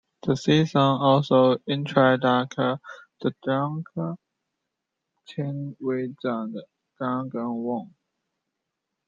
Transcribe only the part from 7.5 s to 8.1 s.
Wong.